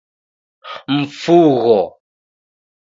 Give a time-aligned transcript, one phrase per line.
[0.97, 1.79] Mfugho